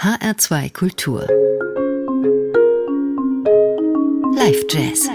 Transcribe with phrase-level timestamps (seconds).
[0.00, 1.26] HR2 Kultur.
[4.32, 5.08] Live Jazz.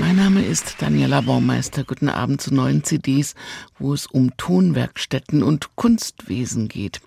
[0.00, 1.84] Mein Name ist Daniela Baumeister.
[1.84, 3.36] Guten Abend zu neuen CDs,
[3.78, 7.00] wo es um Tonwerkstätten und Kunstwesen geht.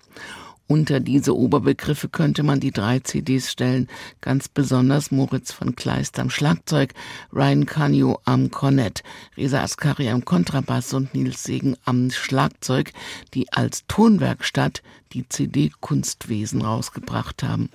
[0.68, 3.88] Unter diese Oberbegriffe könnte man die drei CDs stellen,
[4.20, 6.92] ganz besonders Moritz von Kleist am Schlagzeug,
[7.32, 9.04] Ryan Canio am Kornett,
[9.36, 12.92] Reza Askari am Kontrabass und Nils Segen am Schlagzeug,
[13.34, 17.70] die als Tonwerkstatt die CD Kunstwesen rausgebracht haben.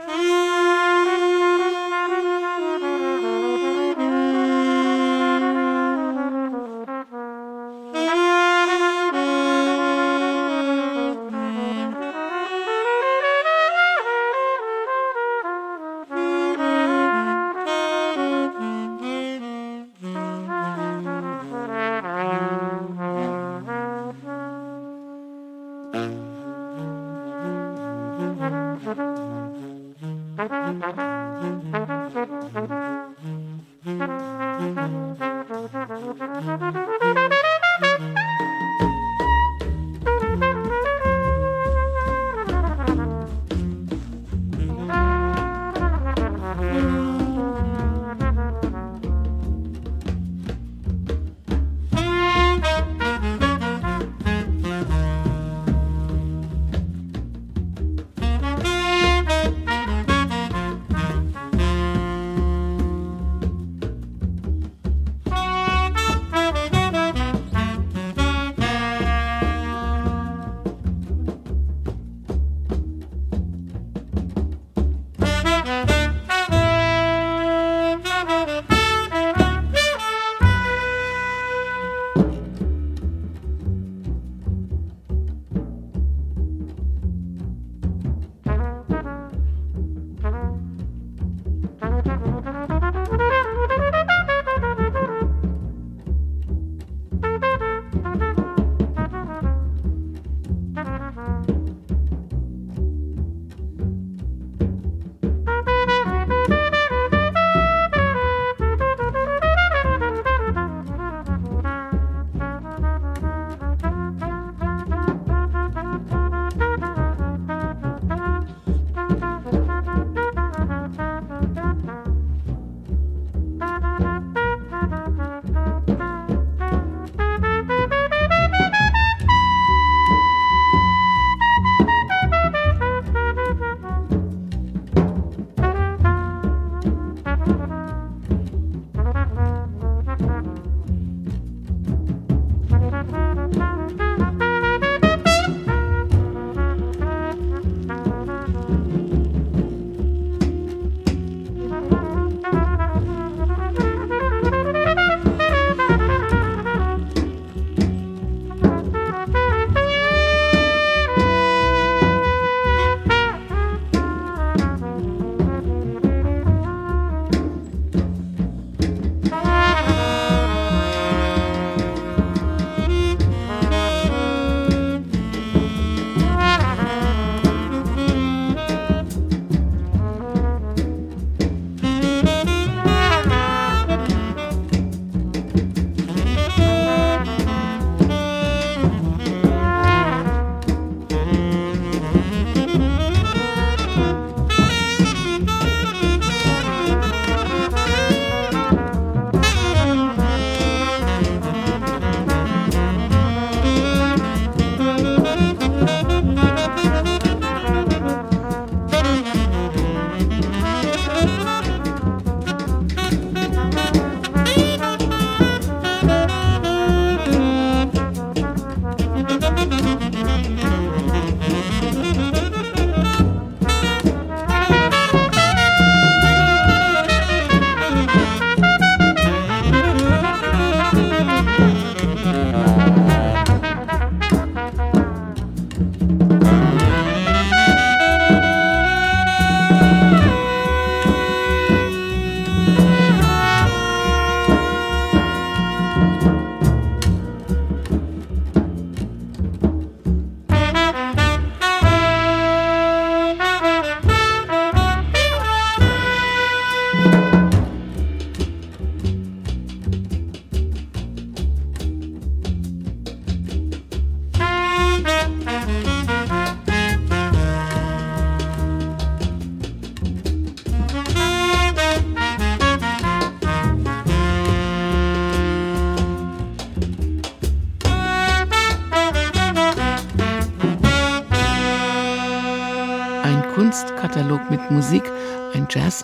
[25.94, 26.22] Mm-hmm.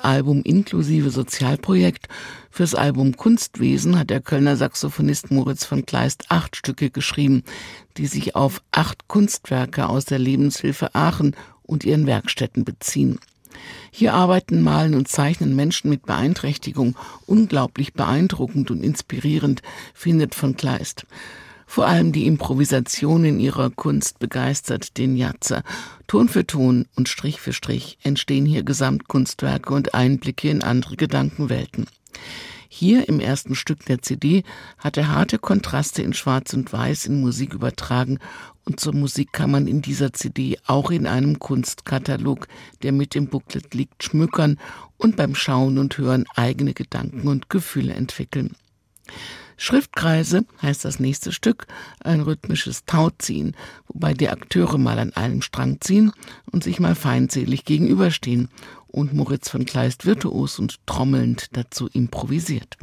[0.07, 2.07] Jazzalbum inklusive Sozialprojekt.
[2.49, 7.43] Fürs Album Kunstwesen hat der Kölner Saxophonist Moritz von Kleist acht Stücke geschrieben,
[7.97, 13.19] die sich auf acht Kunstwerke aus der Lebenshilfe Aachen und ihren Werkstätten beziehen.
[13.91, 16.95] Hier arbeiten, malen und zeichnen Menschen mit Beeinträchtigung
[17.25, 19.61] unglaublich beeindruckend und inspirierend,
[19.93, 21.05] findet von Kleist.
[21.69, 25.63] Vor allem die Improvisation in ihrer Kunst begeistert den Jatzer.
[26.07, 31.85] Ton für Ton und Strich für Strich entstehen hier Gesamtkunstwerke und Einblicke in andere Gedankenwelten.
[32.69, 34.43] Hier im ersten Stück der CD
[34.77, 38.19] hat er harte Kontraste in Schwarz und Weiß in Musik übertragen
[38.65, 42.47] und zur Musik kann man in dieser CD auch in einem Kunstkatalog,
[42.83, 44.57] der mit dem Booklet liegt, schmückern
[44.97, 48.55] und beim Schauen und Hören eigene Gedanken und Gefühle entwickeln.
[49.57, 51.67] Schriftkreise heißt das nächste Stück,
[52.03, 53.55] ein rhythmisches Tauziehen,
[53.87, 56.11] wobei die Akteure mal an einem Strang ziehen
[56.51, 58.49] und sich mal feindselig gegenüberstehen
[58.87, 62.77] und Moritz von Kleist virtuos und trommelnd dazu improvisiert.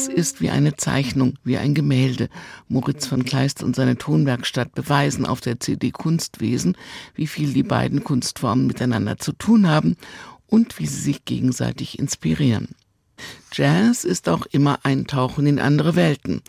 [0.00, 2.30] Jazz ist wie eine Zeichnung, wie ein Gemälde.
[2.68, 6.74] Moritz von Kleist und seine Tonwerkstatt beweisen auf der CD Kunstwesen,
[7.14, 9.98] wie viel die beiden Kunstformen miteinander zu tun haben
[10.46, 12.68] und wie sie sich gegenseitig inspirieren.
[13.52, 16.40] Jazz ist auch immer ein Tauchen in andere Welten,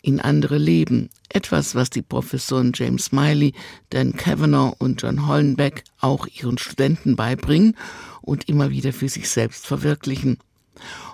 [0.00, 1.10] in andere Leben.
[1.28, 3.52] Etwas, was die Professoren James Smiley,
[3.90, 7.76] Dan Kavanagh und John Hollenbeck auch ihren Studenten beibringen
[8.22, 10.38] und immer wieder für sich selbst verwirklichen.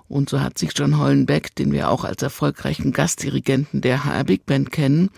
[0.08, 4.46] Und so hat sich John Hollenbeck, den wir auch als erfolgreichen Gastdirigenten der HR Big
[4.46, 5.10] Band kennen,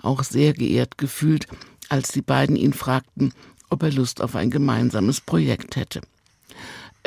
[0.00, 1.46] auch sehr geehrt gefühlt,
[1.88, 3.32] als die beiden ihn fragten,
[3.70, 6.00] ob er Lust auf ein gemeinsames Projekt hätte.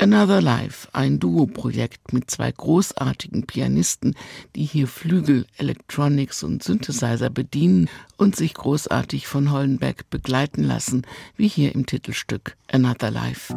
[0.01, 4.15] Another Life, ein Duo-Projekt mit zwei großartigen Pianisten,
[4.55, 11.05] die hier Flügel, Electronics und Synthesizer bedienen und sich großartig von Hollenbeck begleiten lassen,
[11.36, 13.53] wie hier im Titelstück Another Life.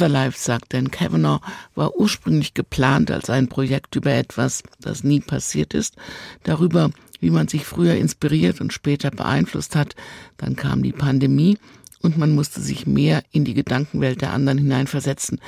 [0.00, 1.42] Another Life, sagt Dan Kavanaugh,
[1.74, 5.96] war ursprünglich geplant als ein Projekt über etwas, das nie passiert ist,
[6.42, 9.94] darüber, wie man sich früher inspiriert und später beeinflusst hat.
[10.38, 11.58] Dann kam die Pandemie
[12.00, 15.38] und man musste sich mehr in die Gedankenwelt der anderen hineinversetzen,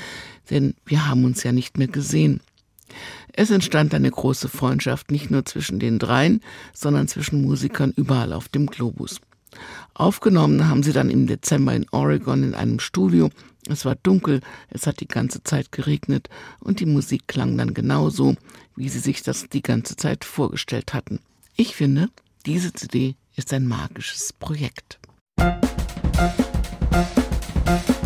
[0.50, 2.40] denn wir haben uns ja nicht mehr gesehen.
[3.32, 6.42] Es entstand eine große Freundschaft nicht nur zwischen den dreien,
[6.74, 9.18] sondern zwischen Musikern überall auf dem Globus.
[9.94, 13.30] Aufgenommen haben sie dann im Dezember in Oregon in einem Studio.
[13.68, 16.28] Es war dunkel, es hat die ganze Zeit geregnet
[16.60, 18.34] und die Musik klang dann genauso,
[18.76, 21.20] wie sie sich das die ganze Zeit vorgestellt hatten.
[21.56, 22.08] Ich finde,
[22.46, 24.98] diese CD ist ein magisches Projekt.
[25.38, 28.01] Musik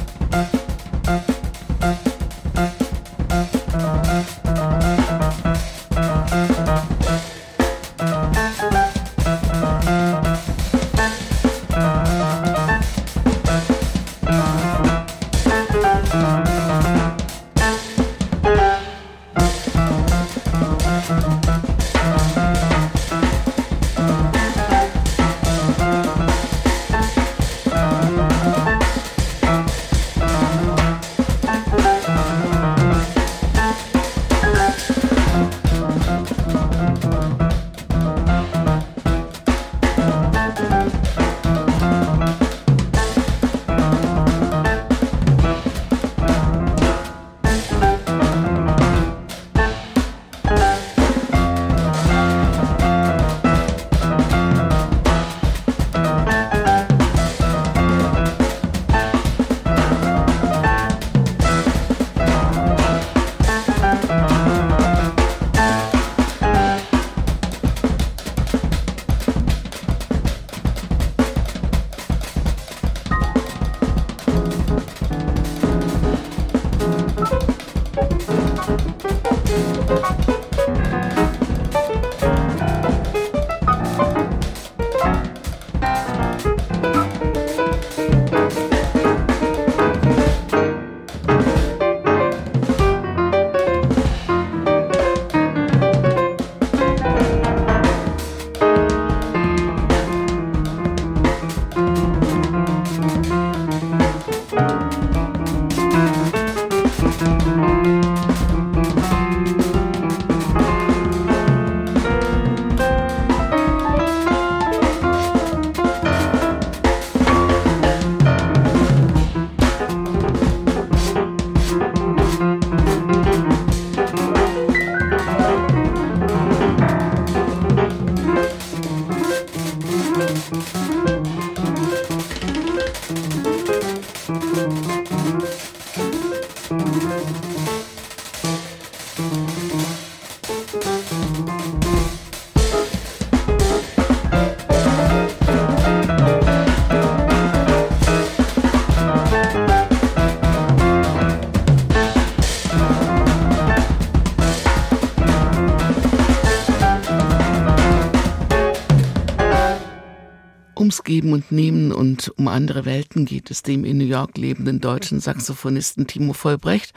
[161.06, 165.20] Geben und Nehmen und um andere Welten geht es dem in New York lebenden deutschen
[165.20, 166.92] Saxophonisten Timo Vollbrecht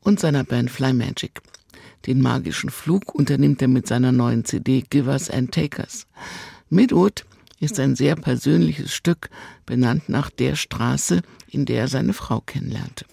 [0.00, 1.40] und seiner Band Fly Magic.
[2.06, 6.08] Den magischen Flug unternimmt er mit seiner neuen CD Givers and Takers.
[6.68, 7.24] Midwood
[7.60, 9.30] ist ein sehr persönliches Stück,
[9.66, 13.06] benannt nach der Straße, in der er seine Frau kennenlernte.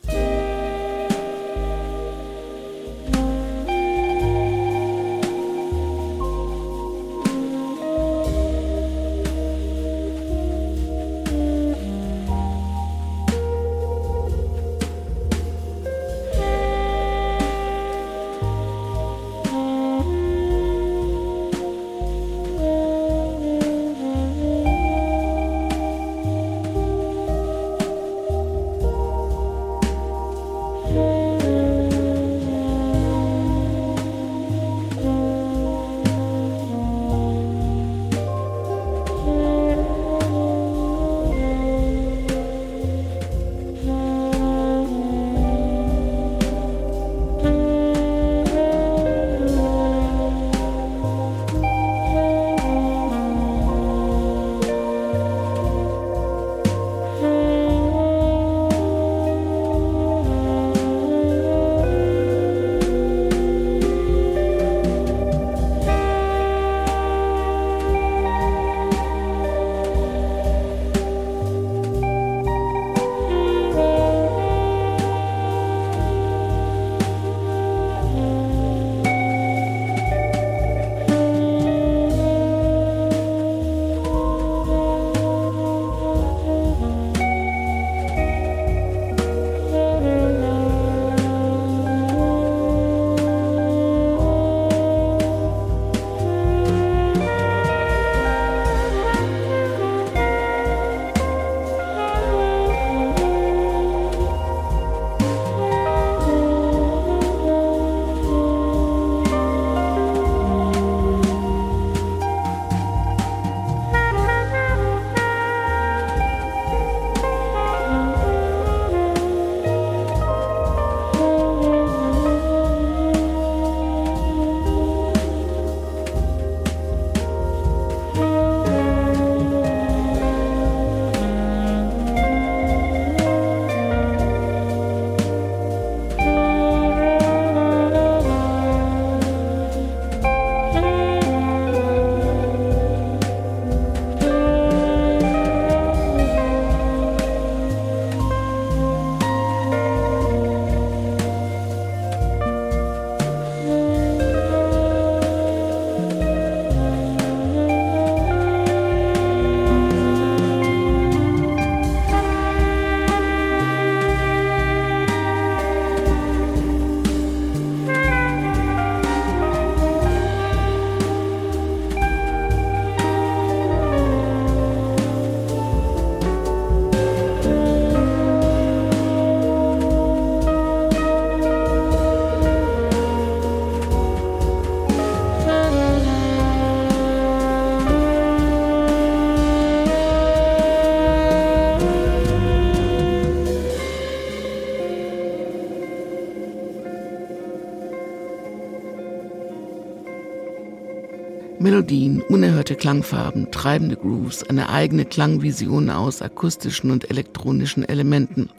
[202.82, 208.50] Klangfarben, treibende Grooves, eine eigene Klangvision aus akustischen und elektronischen Elementen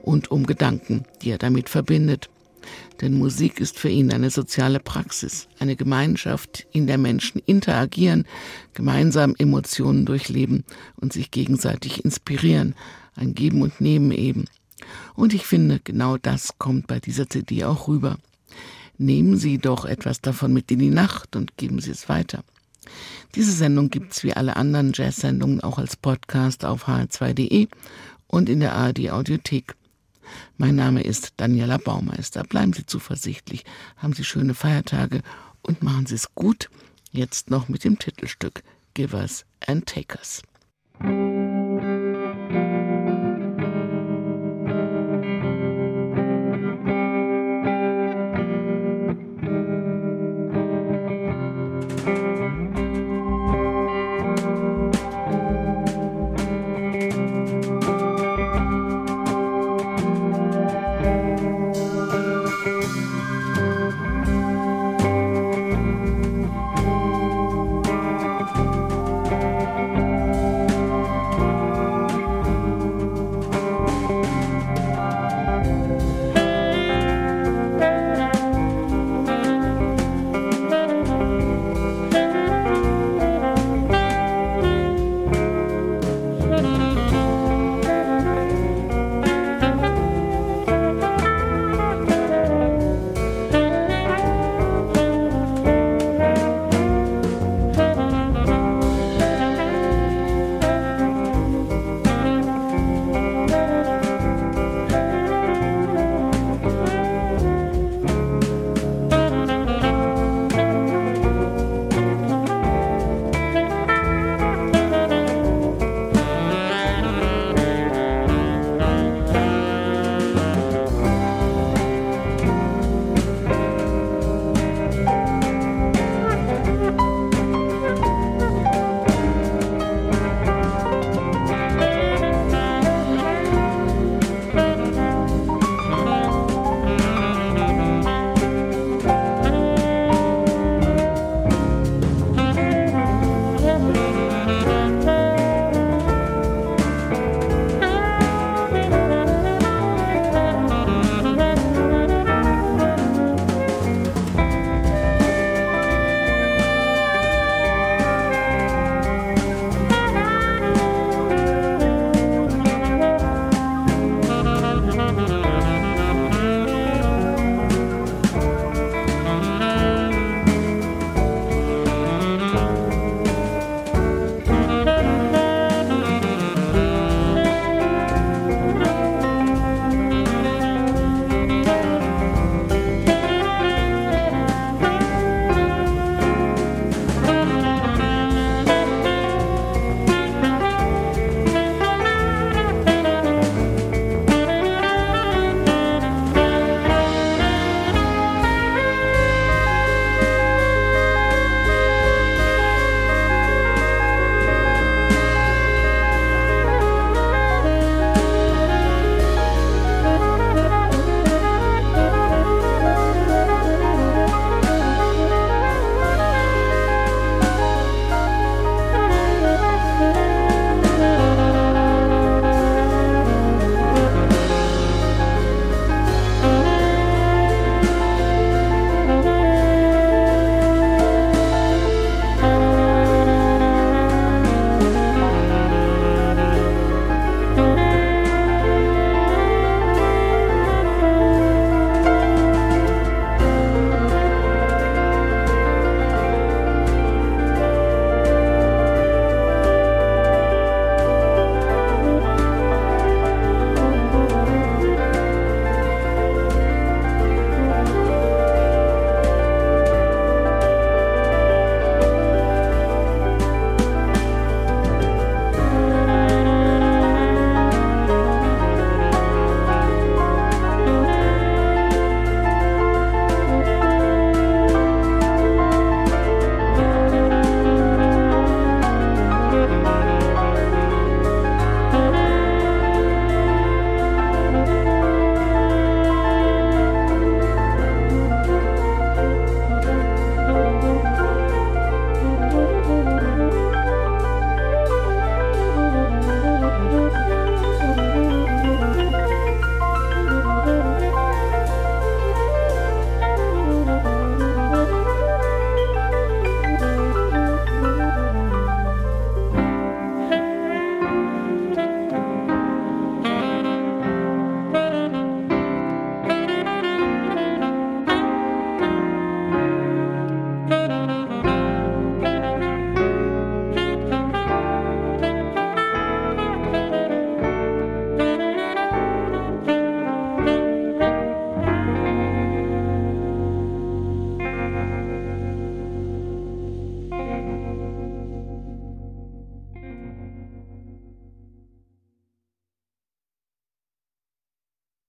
[0.00, 2.30] und um Gedanken, die er damit verbindet.
[3.00, 8.26] Denn Musik ist für ihn eine soziale Praxis, eine Gemeinschaft, in der Menschen interagieren,
[8.74, 10.62] gemeinsam Emotionen durchleben
[10.94, 12.76] und sich gegenseitig inspirieren,
[13.16, 14.44] ein Geben und Nehmen eben.
[15.16, 18.18] Und ich finde, genau das kommt bei dieser CD auch rüber.
[18.98, 22.44] Nehmen Sie doch etwas davon mit in die Nacht und geben Sie es weiter.
[23.34, 27.68] Diese Sendung gibt's wie alle anderen Jazz-Sendungen auch als Podcast auf hr2.de
[28.26, 29.74] und in der ARD Audiothek.
[30.58, 32.42] Mein Name ist Daniela Baumeister.
[32.44, 33.64] Bleiben Sie zuversichtlich,
[33.96, 35.22] haben Sie schöne Feiertage
[35.62, 36.68] und machen Sie es gut.
[37.10, 38.62] Jetzt noch mit dem Titelstück
[38.94, 40.42] Givers and Takers.